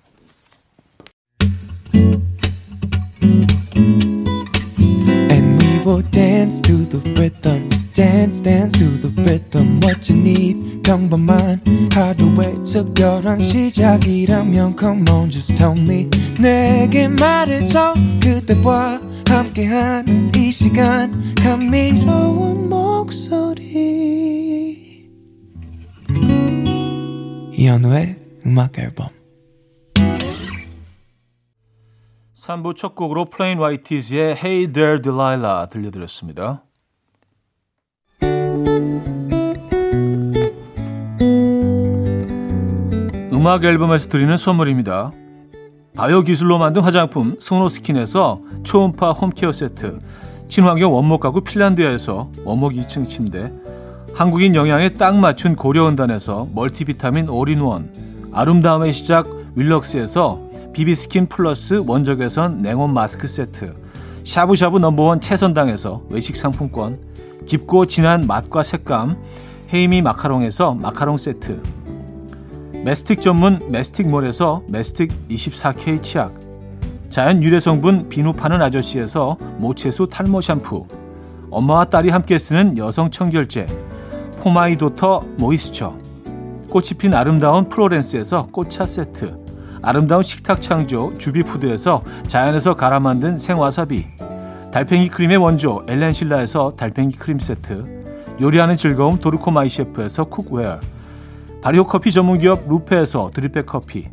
will 5.87 6.02
dance 6.12 6.61
to 6.61 6.85
the 6.85 7.00
rhythm 7.17 7.69
dance 7.95 8.38
dance 8.38 8.79
to 8.79 8.85
the 9.00 9.11
rhythm 9.25 9.81
what 9.83 10.09
you 10.09 10.17
need 10.21 10.83
평범한 10.85 11.61
하루의 11.93 12.62
특별한 12.62 13.40
시작이라면 13.40 14.76
come 14.79 15.05
on 15.11 15.31
just 15.31 15.57
tell 15.57 15.76
me 15.76 16.07
내게 16.38 17.09
말해줘 17.09 17.95
그대와 18.23 19.00
함께한 19.26 20.31
이 20.37 20.52
시간 20.52 21.35
감미로운 21.43 22.69
목소리 23.11 25.11
이현우의 27.52 28.17
음악 28.47 28.79
앨범 28.79 29.09
3부 32.37 32.76
첫 32.76 32.95
곡으로 32.95 33.25
Plain 33.25 33.59
White 33.59 33.98
T's의 33.98 34.37
Hey 34.37 34.69
There 34.69 35.02
Delilah 35.02 35.69
들려드렸습니다. 35.71 36.62
음악 43.33 43.64
앨범에서 43.64 44.09
드리는 44.09 44.37
선물입니다. 44.37 45.11
바이오 45.97 46.23
기술로 46.23 46.59
만든 46.59 46.83
화장품 46.83 47.35
소노스킨에서 47.40 48.40
초음파 48.62 49.11
홈케어 49.11 49.50
세트 49.50 49.99
친환경 50.50 50.92
원목 50.92 51.21
가구 51.21 51.42
핀란드에서 51.42 52.28
원목 52.45 52.73
2층 52.73 53.09
침대 53.09 53.52
한국인 54.14 54.57
영양에 54.57 54.88
딱 54.88 55.14
맞춘 55.14 55.54
고려원단에서 55.54 56.49
멀티비타민 56.52 57.28
올인원 57.28 57.88
아름다움의 58.33 58.92
시작 58.92 59.28
윌럭스에서 59.54 60.40
비비스킨 60.73 61.28
플러스 61.28 61.85
원적외선 61.87 62.62
냉온 62.62 62.92
마스크 62.92 63.28
세트 63.28 63.76
샤브샤브 64.25 64.78
number 64.78 65.07
one 65.07 65.21
채선당에서 65.21 66.02
외식 66.11 66.35
상품권 66.35 66.99
깊고 67.47 67.87
진한 67.87 68.26
맛과 68.26 68.64
색감 68.64 69.19
헤이미 69.73 70.02
마카롱에서 70.02 70.75
마카롱 70.75 71.16
세트 71.16 71.62
메스틱 72.83 73.23
전문 73.23 73.61
메스틱몰에서 73.71 74.64
메스틱 74.69 75.12
24K 75.28 76.02
치약 76.02 76.50
자연 77.11 77.43
유래 77.43 77.59
성분 77.59 78.09
비누 78.09 78.35
파는 78.35 78.62
아저씨에서 78.62 79.37
모체수 79.59 80.07
탈모 80.09 80.40
샴푸. 80.40 80.87
엄마와 81.50 81.87
딸이 81.87 82.09
함께 82.11 82.38
쓰는 82.38 82.79
여성 82.79 83.11
청결제 83.11 83.67
포마이도터 84.38 85.25
moisture. 85.37 85.92
꽃이 86.71 86.90
핀 86.99 87.12
아름다운 87.12 87.69
프로렌스에서 87.69 88.47
꽃차 88.52 88.87
세트. 88.87 89.37
아름다운 89.83 90.23
식탁 90.23 90.62
창조 90.62 91.12
주비푸드에서 91.19 92.05
자연에서 92.29 92.75
갈아 92.75 93.00
만든 93.00 93.37
생와사비. 93.37 94.07
달팽이 94.73 95.09
크림의 95.09 95.38
원조 95.38 95.85
엘렌실라에서 95.88 96.75
달팽이 96.76 97.11
크림 97.11 97.40
세트. 97.40 98.38
요리하는 98.40 98.76
즐거움 98.76 99.19
도르코 99.19 99.50
마이 99.50 99.69
셰프에서 99.69 100.26
cookware. 100.26 100.78
발효 101.61 101.85
커피 101.88 102.12
전문기업 102.12 102.69
루페에서 102.69 103.33
drip 103.35 103.53
bag 103.53 103.66
커피 103.67 104.09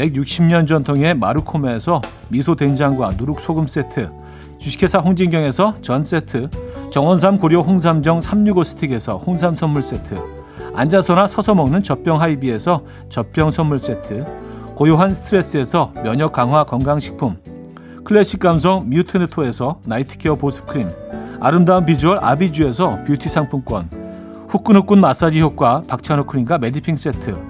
160년 0.00 0.66
전통의 0.66 1.14
마르코메에서 1.14 2.00
미소 2.28 2.54
된장과 2.54 3.12
누룩 3.18 3.40
소금 3.40 3.66
세트 3.66 4.10
주식회사 4.58 4.98
홍진경에서 4.98 5.76
전 5.82 6.04
세트 6.04 6.48
정원삼 6.90 7.38
고려 7.38 7.60
홍삼정 7.60 8.20
365 8.20 8.64
스틱에서 8.64 9.18
홍삼 9.18 9.54
선물 9.54 9.82
세트 9.82 10.16
앉아서나 10.74 11.26
서서 11.26 11.54
먹는 11.54 11.82
젖병 11.82 12.20
하이비에서 12.20 12.82
젖병 13.08 13.50
선물 13.52 13.78
세트 13.78 14.24
고요한 14.74 15.12
스트레스에서 15.12 15.92
면역 16.02 16.32
강화 16.32 16.64
건강식품 16.64 17.36
클래식 18.04 18.40
감성 18.40 18.88
뮤트네토에서 18.88 19.80
night 19.86 20.14
care 20.14 20.36
보습크림 20.36 20.88
아름다운 21.40 21.84
비주얼 21.84 22.18
아비주에서 22.22 23.04
뷰티 23.06 23.28
상품권 23.28 23.88
후끈후끈 24.48 25.00
마사지 25.00 25.40
효과 25.40 25.82
박찬호 25.86 26.26
크림과 26.26 26.58
메디핑 26.58 26.96
세트 26.96 27.49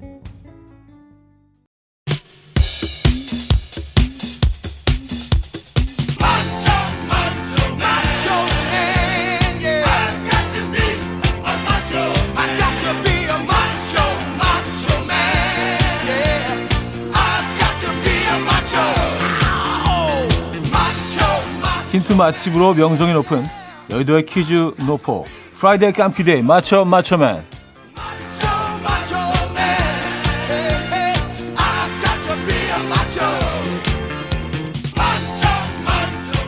맛집으로 22.21 22.75
명성이 22.75 23.13
높은 23.13 23.43
여의도의 23.89 24.27
퀴즈 24.27 24.75
노포 24.85 25.25
Friday 25.55 25.91
깜퀴데이 25.91 26.43
맞춰 26.43 26.85
맞춰맨 26.85 27.43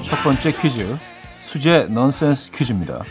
첫 0.04 0.24
번째 0.24 0.52
퀴즈 0.52 0.98
수제 1.42 1.88
넌센스 1.90 2.52
퀴즈입니다. 2.52 3.02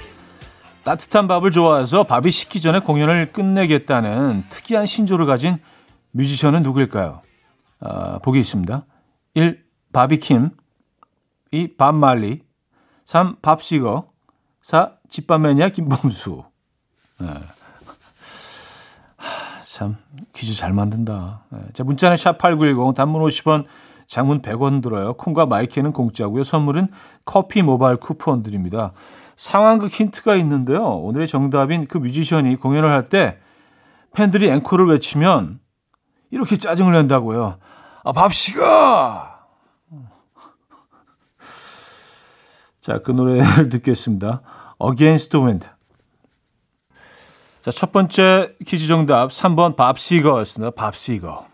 따뜻한 0.85 1.27
밥을 1.27 1.51
좋아해서 1.51 2.05
밥이 2.05 2.31
식기 2.31 2.61
전에 2.61 2.79
공연을 2.79 3.33
끝내겠다는 3.33 4.45
특이한 4.51 4.87
신조를 4.87 5.27
가진 5.27 5.59
뮤지션은 6.13 6.63
누구일까요? 6.63 7.23
아, 7.81 8.19
보기 8.21 8.39
있습니다. 8.39 8.85
1. 9.35 9.65
바비킴 9.93 10.51
2. 11.51 11.77
밥말리 11.77 12.52
3. 13.05 13.37
밥시거 13.43 14.09
4. 14.63 14.93
집밥매니아 15.09 15.69
김범수 15.71 16.43
네. 17.21 17.29
참 19.65 19.97
퀴즈 20.35 20.55
잘 20.55 20.73
만든다. 20.73 21.45
네. 21.51 21.59
자 21.73 21.83
문자는 21.85 22.17
샵8910 22.17 22.95
단문 22.95 23.23
50원 23.23 23.65
장문 24.07 24.43
100원 24.43 24.83
들어요. 24.83 25.15
콩과 25.15 25.47
마이크는 25.47 25.93
공짜고요. 25.93 26.45
선물은 26.45 26.89
커피 27.25 27.63
모바일 27.63 27.97
쿠폰 27.97 28.43
드립니다. 28.43 28.93
상황극 29.37 29.91
힌트가 29.91 30.37
있는데요. 30.37 30.85
오늘의 30.85 31.27
정답인 31.29 31.87
그 31.87 31.99
뮤지션이 31.99 32.57
공연을 32.57 32.91
할 32.91 33.05
때 33.09 33.39
팬들이 34.15 34.51
앵콜을 34.51 34.87
외치면 34.89 35.59
이렇게 36.31 36.57
짜증을 36.59 36.93
낸다고요. 36.93 37.59
아, 38.05 38.13
밥시가! 38.13 39.32
자, 42.83 42.99
그 42.99 43.13
노래를 43.13 43.69
듣겠습니다. 43.71 44.43
Against 44.85 45.31
the 45.31 45.43
Wind. 45.43 45.69
자, 47.63 47.71
첫 47.71 47.93
번째 47.93 48.57
퀴즈 48.67 48.89
정답 48.89 49.31
3번 49.31 49.77
밥시거였습니다. 49.77 50.73
밥시거. 50.73 51.47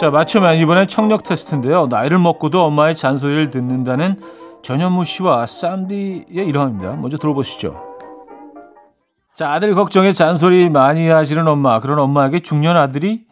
자, 0.00 0.10
맞추면 0.10 0.56
이번엔 0.56 0.88
청력 0.88 1.22
테스트인데요. 1.22 1.86
나이를 1.86 2.18
먹고도 2.18 2.60
엄마의 2.64 2.96
잔소리를 2.96 3.52
듣는다는 3.52 4.20
전현무 4.62 5.04
씨와 5.04 5.46
쌈디의 5.46 6.24
일화입니다. 6.28 6.94
먼저 6.96 7.16
들어보시죠. 7.18 7.91
자, 9.34 9.50
아들 9.52 9.74
걱정에 9.74 10.12
잔소리 10.12 10.68
많이 10.68 11.08
하시는 11.08 11.46
엄마. 11.48 11.80
그런 11.80 11.98
엄마에게 11.98 12.40
중년 12.40 12.76
아들이 12.76 13.26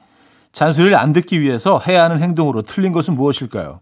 잔소리를 0.53 0.97
안 0.97 1.13
듣기 1.13 1.41
위해서 1.41 1.79
해야 1.87 2.05
하는 2.05 2.21
행동으로 2.21 2.63
틀린 2.63 2.93
것은 2.93 3.15
무엇일까요? 3.15 3.81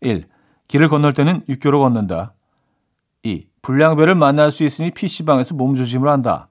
1. 0.00 0.26
길을 0.68 0.88
건널 0.88 1.12
때는 1.12 1.42
육교로 1.48 1.80
건넌다. 1.80 2.34
2. 3.24 3.46
불량배를 3.62 4.14
만날 4.14 4.50
수 4.50 4.64
있으니 4.64 4.90
PC방에서 4.92 5.54
몸조심을 5.54 6.08
한다. 6.08 6.48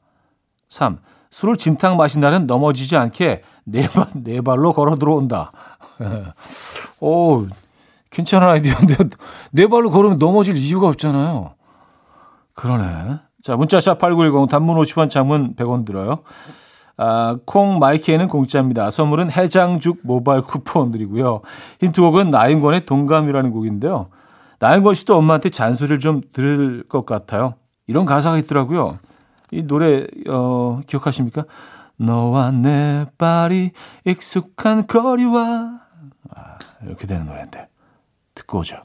3. 0.67 0.99
술을 1.29 1.55
진탕 1.55 1.95
마신 1.95 2.19
날은 2.19 2.45
넘어지지 2.45 2.97
않게 2.97 3.43
네, 3.63 3.87
발, 3.87 4.07
네 4.15 4.41
발로 4.41 4.73
걸어 4.73 4.97
들어온다. 4.97 5.51
오, 6.99 7.47
괜찮은 8.09 8.47
아이디어인데 8.47 8.95
네 9.51 9.67
발로 9.67 9.91
걸으면 9.91 10.17
넘어질 10.17 10.57
이유가 10.57 10.87
없잖아요. 10.89 11.55
그러네. 12.53 13.19
자, 13.41 13.55
문자샵 13.55 13.97
8910 13.97 14.49
단문 14.49 14.77
50원 14.77 15.09
장문 15.09 15.55
100원 15.55 15.85
들어요. 15.85 16.19
아, 16.97 17.35
콩 17.45 17.79
마이키에는 17.79 18.27
공짜입니다. 18.27 18.91
선물은 18.91 19.31
해장죽 19.31 20.01
모바일 20.03 20.41
쿠폰 20.41 20.91
드리고요. 20.91 21.41
힌트곡은 21.79 22.29
나인권의 22.29 22.85
동감이라는 22.85 23.51
곡인데요. 23.51 24.09
나인권 24.59 24.93
씨도 24.93 25.17
엄마한테 25.17 25.49
잔소리를 25.49 25.99
좀 25.99 26.21
들을 26.31 26.83
것 26.87 27.05
같아요. 27.05 27.55
이런 27.87 28.05
가사가 28.05 28.37
있더라고요. 28.37 28.99
이 29.49 29.63
노래 29.63 30.05
어, 30.29 30.81
기억하십니까? 30.85 31.45
너와 31.97 32.51
내 32.51 33.05
발이 33.17 33.71
익숙한 34.05 34.85
거리와 34.85 35.79
아, 36.35 36.57
이렇게 36.83 37.07
되는 37.07 37.25
노래인데 37.25 37.67
듣고 38.35 38.59
오죠. 38.59 38.77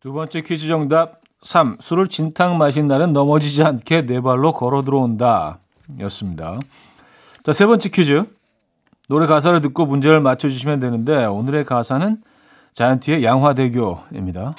두 0.00 0.12
번째 0.12 0.42
퀴즈 0.42 0.66
정답 0.66 1.19
3. 1.42 1.78
술을 1.80 2.08
진탕 2.08 2.58
마신 2.58 2.86
날은 2.86 3.12
넘어지지 3.12 3.62
않게 3.62 4.06
네 4.06 4.20
발로 4.20 4.52
걸어 4.52 4.82
들어온다. 4.82 5.58
였습니다. 6.00 6.58
자, 7.42 7.52
세 7.52 7.66
번째 7.66 7.88
퀴즈. 7.88 8.22
노래 9.08 9.26
가사를 9.26 9.60
듣고 9.62 9.86
문제를 9.86 10.20
맞춰주시면 10.20 10.80
되는데, 10.80 11.24
오늘의 11.24 11.64
가사는 11.64 12.18
자이언티의 12.74 13.24
양화대교입니다. 13.24 14.54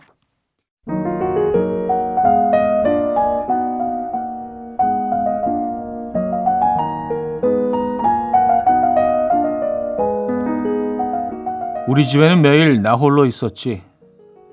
우리 11.87 12.05
집에는 12.05 12.41
매일 12.41 12.81
나 12.81 12.95
홀로 12.95 13.25
있었지. 13.25 13.83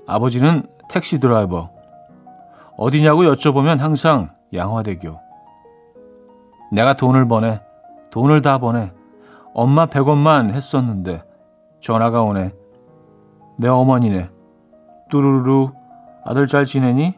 아버지는 0.06 0.64
택시 0.90 1.18
드라이버. 1.18 1.77
어디냐고 2.78 3.24
여쭤보면 3.24 3.78
항상 3.78 4.30
양화대교. 4.54 5.18
내가 6.70 6.94
돈을 6.94 7.26
버네. 7.26 7.60
돈을 8.12 8.40
다 8.40 8.58
버네. 8.58 8.92
엄마 9.52 9.86
100원만 9.86 10.52
했었는데 10.52 11.24
전화가 11.80 12.22
오네. 12.22 12.52
내 13.58 13.68
어머니네. 13.68 14.30
뚜루루 15.10 15.72
아들 16.24 16.46
잘 16.46 16.64
지내니? 16.66 17.14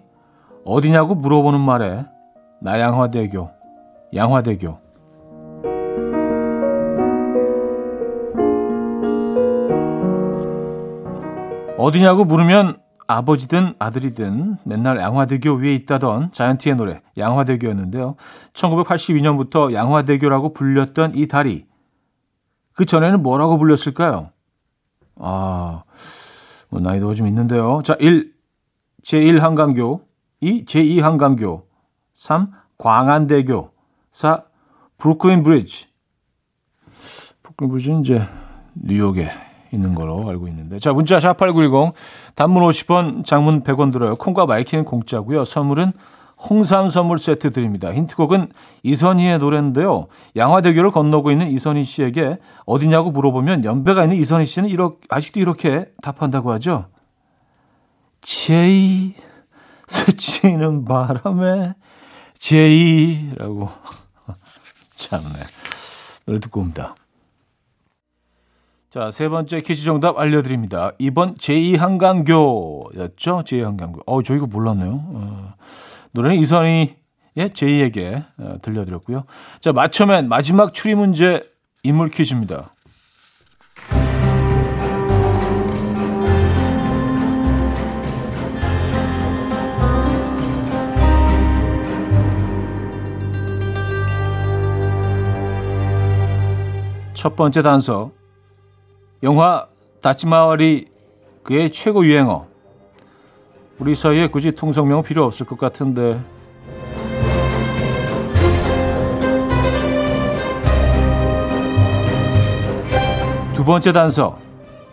어디냐고 0.65 1.15
물어보는 1.15 1.61
말에 1.61 2.07
나 2.63 2.81
양화대교. 2.81 3.51
양화대교. 4.15 4.79
어디냐고 11.77 12.25
물으면 12.25 12.79
아버지든 13.11 13.75
아들이든 13.81 14.59
맨날 14.65 14.99
양화대교 14.99 15.55
위에 15.55 15.75
있다던 15.75 16.31
자이언티의 16.31 16.77
노래 16.77 17.03
양화대교였는데요. 17.19 18.15
1982년부터 18.53 19.73
양화대교라고 19.73 20.53
불렸던 20.53 21.17
이 21.17 21.27
다리. 21.27 21.67
그 22.73 22.85
전에는 22.85 23.21
뭐라고 23.21 23.59
불렸을까요? 23.59 24.31
아, 25.17 25.83
뭐 26.69 26.81
나이도가 26.81 27.15
좀 27.15 27.27
있는데요. 27.27 27.83
자, 27.85 27.97
1. 27.99 28.33
제1 29.03 29.41
한강교 29.41 30.03
2. 30.41 30.65
제2 30.67 31.01
한강교 31.01 31.67
3. 32.13 32.53
광안대교 32.79 33.73
4. 34.13 34.45
브루클린 34.99 35.43
브리지 35.43 35.89
브루클린 37.43 37.71
브리지는 37.71 38.01
이제 38.03 38.23
뉴욕에 38.75 39.50
있는 39.73 39.95
걸로 39.95 40.29
알고 40.29 40.49
있는데. 40.49 40.79
자, 40.79 40.93
문자 40.93 41.19
샵8910 41.19 41.93
단문 42.35 42.63
50원, 42.63 43.25
장문 43.25 43.63
100원 43.63 43.93
들어요. 43.93 44.17
콩과 44.17 44.47
마이케이는 44.47 44.85
공짜고요. 44.85 45.45
선물은 45.45 45.93
홍삼 46.49 46.89
선물 46.89 47.19
세트 47.19 47.53
드립니다. 47.53 47.93
힌트곡은 47.93 48.49
이선희의 48.83 49.39
노래인데요. 49.39 50.07
양화대교를 50.37 50.91
건너고 50.91 51.31
있는 51.31 51.49
이선희 51.51 51.85
씨에게 51.85 52.39
어디냐고 52.65 53.11
물어보면 53.11 53.65
연배가 53.65 54.05
있는 54.05 54.17
이선희 54.17 54.47
씨는 54.47 54.69
이렇게, 54.71 54.99
아직도 55.11 55.39
이렇게 55.39 55.87
답한다고 56.01 56.51
하죠. 56.53 56.87
J 58.23 59.15
스치는 59.87 60.85
바람에 60.85 61.75
J라고 62.39 63.69
참네 64.95 65.41
노래 66.27 66.41
듣고 66.41 66.61
옵니다. 66.61 66.95
자, 68.91 69.11
세 69.13 69.29
번째 69.29 69.61
퀴즈 69.61 69.85
정답 69.85 70.19
알려드립니다. 70.19 70.91
이번 70.99 71.37
제2한강교였죠? 71.37 73.45
제2한강교. 73.45 74.03
어, 74.05 74.23
저 74.25 74.35
이거 74.35 74.47
몰랐네요. 74.47 74.93
어, 74.93 75.55
노래는 76.11 76.37
이선희의 76.41 76.97
제2에게 77.37 78.25
어, 78.39 78.57
들려드렸고요. 78.61 79.27
자, 79.61 79.73
맞춰맨 79.73 80.29
마지막 80.29 80.75
추리 80.75 80.97
문제 80.97 81.49
인물 81.85 82.11
퀴즈입니다. 82.11 82.75
첫 97.15 97.37
번째 97.37 97.63
단서. 97.63 98.20
영화 99.23 99.67
다치마을이 100.01 100.87
그의 101.43 101.71
최고 101.73 102.07
유행어. 102.07 102.47
우리 103.79 103.95
사이에 103.95 104.29
굳이 104.29 104.53
통성명 104.53 105.03
필요 105.03 105.25
없을 105.25 105.45
것 105.45 105.59
같은데. 105.59 106.19
두 113.55 113.65
번째 113.65 113.93
단서. 113.93 114.39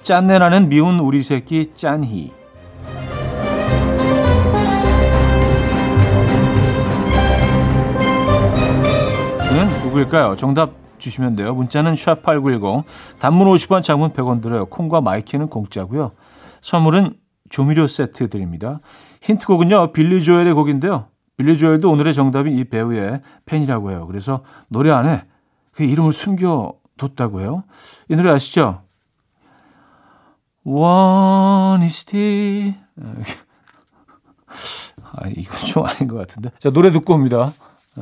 짠내 0.03 0.39
나는 0.39 0.67
미운 0.67 0.99
우리 0.99 1.23
새끼 1.23 1.71
짠희. 1.73 2.33
그는 9.49 9.83
누구일까요? 9.83 10.35
정답 10.35 10.86
주시면 10.97 11.35
돼요. 11.35 11.53
문자는 11.53 11.93
샵8910 11.93 12.83
단문 13.19 13.47
50원 13.47 13.83
장문 13.83 14.11
100원 14.13 14.41
들어요. 14.41 14.65
콩과 14.65 15.01
마이케이는 15.01 15.47
공짜고요. 15.49 16.11
선물은 16.61 17.15
조미료 17.49 17.87
세트 17.87 18.29
드립니다. 18.29 18.79
힌트곡은요. 19.21 19.93
빌리 19.93 20.23
조엘의 20.23 20.53
곡인데요. 20.53 21.07
빌리 21.37 21.57
조엘도 21.57 21.89
오늘의 21.89 22.13
정답인 22.13 22.57
이 22.57 22.63
배우의 22.63 23.21
팬이라고 23.45 23.91
해요. 23.91 24.07
그래서 24.07 24.43
노래 24.67 24.91
안에 24.91 25.23
그 25.71 25.83
이름을 25.83 26.11
숨겨뒀다고 26.13 27.41
해요. 27.41 27.63
이 28.09 28.15
노래 28.15 28.31
아시죠? 28.31 28.81
One 30.65 31.83
is 31.83 32.05
the 32.05 32.75
아, 35.13 35.27
이건 35.29 35.57
좀 35.67 35.85
아닌 35.85 36.07
것 36.07 36.17
같은데. 36.17 36.49
자, 36.59 36.69
노래 36.69 36.91
듣고 36.91 37.13
옵니다. 37.13 37.53
이 37.97 38.01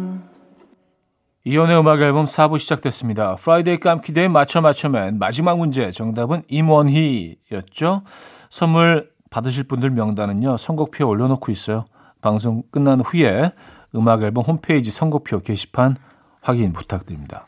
이현우의 1.43 1.79
음악 1.79 2.01
앨범 2.01 2.27
4부 2.27 2.59
시작됐습니다. 2.59 3.35
Friday 3.35 3.79
깜키데이 3.79 4.27
맞춰 4.27 4.61
맞춰맨 4.61 5.17
마지막 5.17 5.57
문제 5.57 5.89
정답은 5.91 6.43
임원희였죠. 6.47 8.03
선물 8.51 9.09
받으실 9.31 9.63
분들 9.63 9.89
명단은요. 9.89 10.57
선곡표에 10.57 11.07
올려놓고 11.07 11.51
있어요. 11.51 11.85
방송 12.21 12.61
끝난 12.69 13.01
후에 13.01 13.53
음악 13.95 14.21
앨범 14.21 14.43
홈페이지 14.43 14.91
선곡표 14.91 15.39
게시판 15.39 15.95
확인 16.41 16.73
부탁드립니다. 16.73 17.47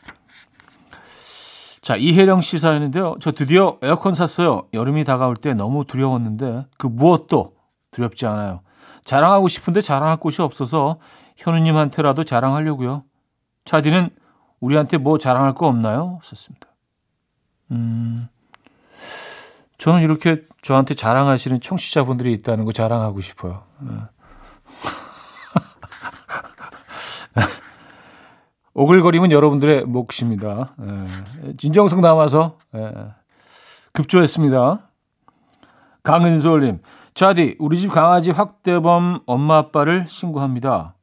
자, 1.80 1.94
이혜령 1.94 2.40
씨 2.40 2.58
사연인데요. 2.58 3.14
저 3.20 3.30
드디어 3.30 3.76
에어컨 3.82 4.14
샀어요. 4.14 4.62
여름이 4.72 5.04
다가올 5.04 5.36
때 5.36 5.54
너무 5.54 5.84
두려웠는데 5.84 6.62
그 6.78 6.88
무엇도 6.88 7.52
두렵지 7.92 8.26
않아요. 8.26 8.62
자랑하고 9.04 9.46
싶은데 9.46 9.80
자랑할 9.80 10.16
곳이 10.16 10.42
없어서 10.42 10.98
현우님한테라도 11.36 12.24
자랑하려고요. 12.24 13.04
차디는 13.64 14.10
우리한테 14.60 14.98
뭐 14.98 15.18
자랑할 15.18 15.54
거 15.54 15.66
없나요? 15.66 16.20
썼습니다. 16.22 16.68
음, 17.70 18.28
저는 19.78 20.02
이렇게 20.02 20.42
저한테 20.62 20.94
자랑하시는 20.94 21.60
청취자분들이 21.60 22.32
있다는 22.34 22.64
거 22.64 22.72
자랑하고 22.72 23.20
싶어요. 23.20 23.64
네. 23.80 23.94
오글거림은 28.74 29.30
여러분들의 29.30 29.84
몫입니다. 29.84 30.74
예. 30.82 31.56
진정성 31.56 32.00
남아서 32.00 32.58
예. 32.74 32.92
급조했습니다. 33.92 34.80
강은솔님, 36.02 36.80
차디, 37.14 37.56
우리 37.58 37.78
집 37.78 37.92
강아지 37.92 38.30
확대범 38.30 39.22
엄마 39.26 39.58
아빠를 39.58 40.06
신고합니다. 40.08 40.94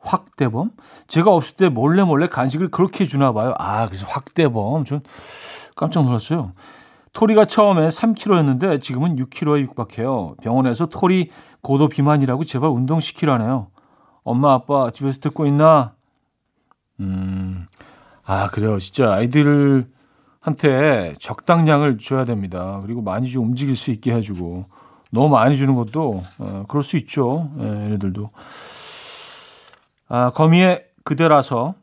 확대범? 0.00 0.70
제가 1.06 1.30
없을 1.30 1.56
때 1.56 1.68
몰래 1.68 2.02
몰래 2.02 2.28
간식을 2.28 2.70
그렇게 2.70 3.06
주나 3.06 3.32
봐요. 3.32 3.54
아, 3.58 3.86
그래서 3.86 4.06
확대범. 4.08 4.84
전 4.84 5.00
깜짝 5.76 6.04
놀랐어요. 6.04 6.52
토리가 7.12 7.46
처음에 7.46 7.88
3kg였는데 7.88 8.80
지금은 8.80 9.16
6kg에 9.16 9.60
육박해요. 9.60 10.36
병원에서 10.42 10.86
토리 10.86 11.30
고도 11.62 11.88
비만이라고 11.88 12.44
제발 12.44 12.70
운동시키라네요. 12.70 13.68
엄마, 14.22 14.52
아빠 14.52 14.90
집에서 14.90 15.20
듣고 15.20 15.46
있나? 15.46 15.94
음, 17.00 17.66
아, 18.24 18.48
그래요. 18.48 18.78
진짜 18.78 19.12
아이들한테 19.14 19.86
적당량을 21.18 21.98
줘야 21.98 22.24
됩니다. 22.24 22.80
그리고 22.82 23.02
많이 23.02 23.30
좀 23.30 23.46
움직일 23.46 23.76
수 23.76 23.90
있게 23.90 24.12
해주고. 24.12 24.66
너무 25.10 25.30
많이 25.30 25.56
주는 25.56 25.74
것도, 25.74 26.22
어, 26.38 26.64
그럴 26.68 26.82
수 26.82 26.98
있죠. 26.98 27.50
예, 27.60 27.64
얘네들도. 27.64 28.30
아, 30.08 30.30
거미의 30.30 30.84
그대라서 31.04 31.74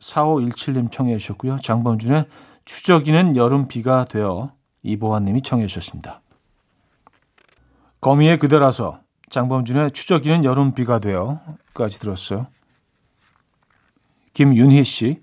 4517님 0.00 0.90
청해 0.90 1.16
주셨고요. 1.18 1.58
장범준의 1.58 2.26
추적이는 2.64 3.36
여름 3.36 3.68
비가 3.68 4.04
되어 4.04 4.52
이보환 4.82 5.24
님이 5.24 5.42
청해 5.42 5.66
주셨습니다. 5.66 6.22
거미의 8.00 8.38
그대라서 8.38 9.00
장범준의 9.30 9.92
추적이는 9.92 10.44
여름 10.44 10.72
비가 10.72 10.98
되어까지 10.98 11.98
들었어요. 12.00 12.46
김윤희 14.34 14.84
씨. 14.84 15.22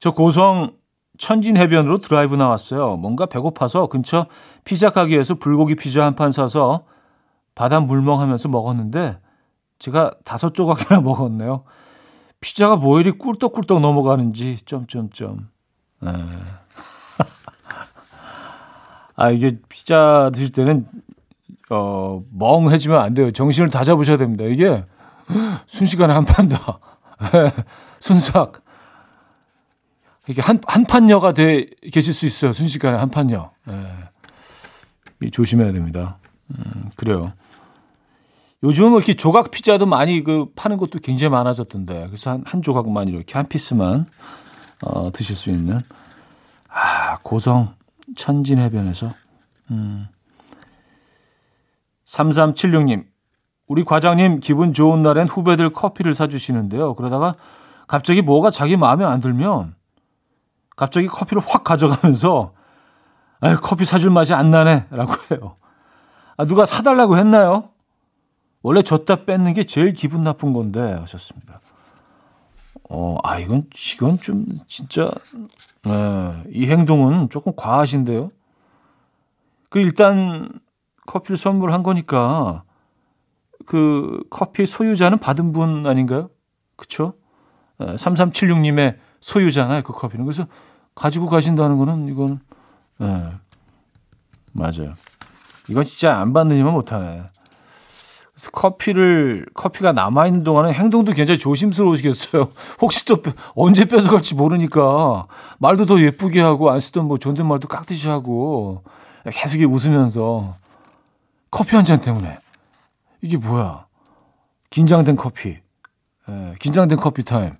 저 0.00 0.12
고성 0.12 0.74
천진 1.18 1.56
해변으로 1.56 1.98
드라이브 1.98 2.34
나왔어요. 2.34 2.96
뭔가 2.96 3.26
배고파서 3.26 3.86
근처 3.88 4.26
피자 4.64 4.90
가게에서 4.90 5.34
불고기 5.36 5.76
피자 5.76 6.04
한 6.04 6.16
판 6.16 6.32
사서 6.32 6.84
바다 7.54 7.78
물멍하면서 7.80 8.48
먹었는데 8.48 9.18
제가 9.82 10.12
다섯 10.24 10.54
조각이나 10.54 11.00
먹었네요. 11.02 11.64
피자가 12.40 12.76
뭐 12.76 13.00
이리 13.00 13.10
꿀떡꿀떡 13.10 13.80
넘어가는지 13.80 14.58
점점점. 14.64 15.48
네. 16.00 16.12
아 19.16 19.30
이게 19.30 19.58
피자 19.68 20.30
드실 20.32 20.52
때는 20.52 20.86
어 21.70 22.22
멍해지면 22.32 23.00
안 23.00 23.14
돼요. 23.14 23.32
정신을 23.32 23.70
다 23.70 23.82
잡으셔야 23.82 24.18
됩니다. 24.18 24.44
이게 24.44 24.84
순식간에 25.66 26.14
한 26.14 26.24
판다. 26.24 26.78
순삭. 27.98 28.62
이게 30.28 30.40
한, 30.42 30.60
한 30.68 30.84
판녀가 30.84 31.32
돼 31.32 31.66
계실 31.92 32.14
수 32.14 32.24
있어요. 32.26 32.52
순식간에 32.52 32.96
한 32.96 33.10
판녀. 33.10 33.50
네. 33.66 33.74
조심해야 35.32 35.72
됩니다. 35.72 36.18
음, 36.50 36.88
그래요. 36.96 37.32
요즘은 38.62 38.90
뭐 38.90 38.98
이렇게 38.98 39.14
조각 39.14 39.50
피자도 39.50 39.86
많이 39.86 40.22
그 40.22 40.46
파는 40.54 40.76
것도 40.76 41.00
굉장히 41.00 41.30
많아졌던데. 41.30 42.06
그래서 42.06 42.30
한, 42.30 42.42
한 42.46 42.62
조각만 42.62 43.08
이렇게 43.08 43.34
한 43.34 43.48
피스만 43.48 44.06
어, 44.84 45.10
드실 45.12 45.36
수 45.36 45.50
있는. 45.50 45.80
아, 46.68 47.18
고성 47.22 47.74
천진 48.16 48.58
해변에서. 48.58 49.12
음. 49.70 50.06
3376님. 52.04 53.06
우리 53.66 53.84
과장님 53.84 54.40
기분 54.40 54.74
좋은 54.74 55.02
날엔 55.02 55.28
후배들 55.28 55.70
커피를 55.70 56.14
사 56.14 56.26
주시는데요. 56.26 56.94
그러다가 56.94 57.34
갑자기 57.86 58.22
뭐가 58.22 58.50
자기 58.50 58.76
마음에 58.76 59.04
안 59.04 59.20
들면 59.20 59.74
갑자기 60.76 61.06
커피를 61.06 61.42
확 61.46 61.64
가져가면서 61.64 62.52
아 63.40 63.56
커피 63.56 63.84
사줄 63.84 64.10
맛이 64.10 64.34
안 64.34 64.50
나네 64.50 64.86
라고 64.90 65.14
해요. 65.30 65.56
아, 66.36 66.44
누가 66.44 66.66
사달라고 66.66 67.16
했나요? 67.16 67.71
원래 68.62 68.82
줬다 68.82 69.24
뺏는 69.24 69.54
게 69.54 69.64
제일 69.64 69.92
기분 69.92 70.22
나쁜 70.22 70.52
건데 70.52 70.80
하셨습니다. 70.80 71.60
어, 72.88 73.18
아 73.22 73.38
이건 73.38 73.68
이건 73.94 74.18
좀 74.18 74.46
진짜 74.66 75.10
네, 75.84 76.42
이 76.50 76.66
행동은 76.66 77.30
조금 77.30 77.52
과하신데요. 77.56 78.28
그 79.68 79.80
일단 79.80 80.48
커피를 81.06 81.36
선물한 81.36 81.82
거니까 81.82 82.64
그 83.66 84.22
커피 84.30 84.66
소유자는 84.66 85.18
받은 85.18 85.52
분 85.52 85.86
아닌가요? 85.86 86.30
그쵸? 86.76 87.14
3376님의 87.78 88.98
소유잖아요, 89.20 89.82
그 89.82 89.92
커피는. 89.92 90.24
그래서 90.24 90.46
가지고 90.94 91.26
가신다는 91.26 91.78
거는 91.78 92.08
이건, 92.08 92.40
네, 92.98 93.32
맞아요. 94.52 94.94
이건 95.68 95.84
진짜 95.84 96.18
안 96.18 96.32
받느니만 96.32 96.72
못하네. 96.72 97.24
커피를, 98.52 99.46
커피가 99.54 99.92
남아 99.92 100.26
있는 100.26 100.42
동안은 100.42 100.72
행동도 100.72 101.12
굉장히 101.12 101.38
조심스러우시겠어요. 101.38 102.50
혹시 102.80 103.04
또 103.04 103.22
언제 103.54 103.84
뺏어갈지 103.84 104.34
모르니까 104.34 105.26
말도 105.58 105.86
더 105.86 106.00
예쁘게 106.00 106.40
하고 106.40 106.70
안 106.70 106.80
쓰던 106.80 107.06
뭐 107.06 107.18
존댓말도 107.18 107.68
깍듯이 107.68 108.08
하고 108.08 108.82
계속 109.30 109.60
웃으면서 109.60 110.56
커피 111.50 111.76
한 111.76 111.84
잔 111.84 112.00
때문에 112.00 112.38
이게 113.20 113.36
뭐야? 113.36 113.86
긴장된 114.70 115.16
커피. 115.16 115.58
예, 116.28 116.54
긴장된 116.58 116.98
커피 116.98 117.24
타임. 117.24 117.52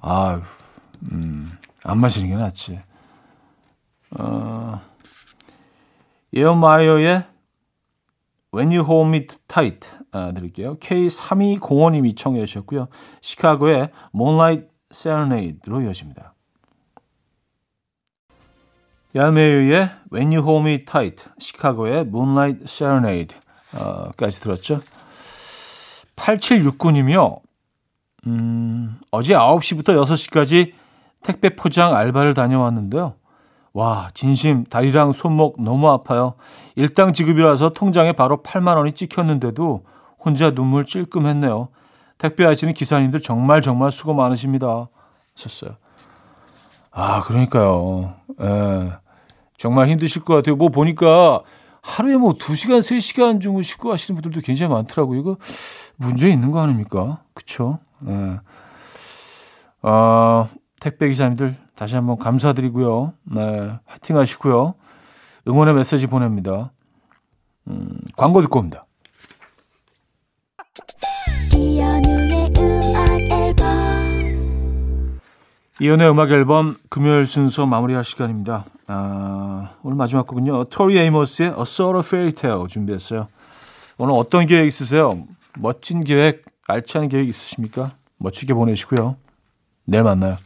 아, 0.00 0.42
음, 1.12 1.50
안 1.84 1.98
마시는 1.98 2.28
게 2.28 2.34
낫지. 2.34 2.80
어, 4.18 4.80
에어마이어의 6.34 7.24
When 8.54 8.70
You 8.72 8.84
Hold 8.84 9.08
Me 9.08 9.26
Tight 9.48 9.90
아, 10.12 10.32
드릴게요. 10.32 10.76
K3205님이 10.76 12.16
청해 12.16 12.44
주셨고요. 12.44 12.88
시카고의 13.20 13.90
Moonlight 14.14 14.68
Serenade로 14.92 15.80
이어집니다. 15.82 16.34
야메유의 19.14 19.90
When 20.12 20.32
You 20.32 20.46
Hold 20.46 20.68
Me 20.68 20.84
Tight, 20.84 21.28
시카고의 21.38 22.00
Moonlight 22.02 22.64
Serenade 22.64 23.36
어, 23.74 24.10
까지 24.16 24.40
들었죠. 24.40 24.80
8769님이요. 26.16 27.40
음, 28.26 29.00
어제 29.10 29.34
9시부터 29.34 29.96
6시까지 30.04 30.72
택배 31.22 31.54
포장 31.54 31.94
알바를 31.94 32.34
다녀왔는데요. 32.34 33.14
와, 33.72 34.10
진심 34.12 34.64
다리랑 34.64 35.12
손목 35.12 35.62
너무 35.62 35.88
아파요. 35.90 36.34
일당 36.76 37.12
지급이라서 37.12 37.70
통장에 37.70 38.12
바로 38.12 38.42
8만 38.42 38.76
원이 38.76 38.92
찍혔는데도 38.92 39.84
혼자 40.18 40.50
눈물 40.52 40.84
찔끔했네요. 40.84 41.68
택배 42.18 42.44
하시는 42.44 42.72
기사님들 42.74 43.20
정말 43.20 43.62
정말 43.62 43.90
수고 43.90 44.14
많으십니다. 44.14 44.88
하셨어요. 45.34 45.76
아, 46.90 47.22
그러니까요. 47.22 48.14
예. 48.40 48.92
정말 49.56 49.88
힘드실 49.88 50.22
것 50.22 50.34
같아요. 50.34 50.56
뭐 50.56 50.68
보니까 50.68 51.40
하루에 51.80 52.16
뭐 52.16 52.34
2시간, 52.34 52.78
3시간 52.78 53.40
주무시고 53.40 53.92
하시는 53.92 54.20
분들도 54.20 54.44
굉장히 54.44 54.72
많더라고요. 54.72 55.18
이거 55.18 55.36
문제 55.96 56.28
있는 56.28 56.50
거 56.50 56.60
아닙니까? 56.60 57.22
그쵸? 57.34 57.78
예. 58.06 58.40
어, 59.82 60.48
택배 60.80 61.08
기사님들 61.08 61.56
다시 61.74 61.94
한번 61.94 62.18
감사드리고요. 62.18 63.14
네, 63.24 63.78
화이팅 63.86 64.18
하시고요. 64.18 64.74
응원의 65.48 65.74
메시지 65.74 66.06
보냅니다. 66.06 66.72
음, 67.68 67.98
광고 68.16 68.40
듣고 68.42 68.58
옵니다. 68.58 68.84
이연의 75.80 76.10
음악 76.10 76.30
앨범 76.30 76.76
금요일 76.90 77.26
순서 77.26 77.66
마무리할 77.66 78.04
시간입니다. 78.04 78.66
아, 78.86 79.74
오늘 79.82 79.96
마지막 79.96 80.26
곡은요. 80.28 80.64
토리 80.64 80.96
에이머스의 80.98 81.48
A 81.56 81.62
Sort 81.62 81.98
of 81.98 82.06
Fairy 82.06 82.32
Tale 82.32 82.68
준비했어요. 82.68 83.26
오늘 83.98 84.14
어떤 84.14 84.46
계획 84.46 84.68
있으세요? 84.68 85.24
멋진 85.58 86.04
계획, 86.04 86.44
알찬 86.68 87.08
계획 87.08 87.28
있으십니까? 87.28 87.90
멋지게 88.18 88.54
보내시고요. 88.54 89.16
내일 89.84 90.04
만나요. 90.04 90.36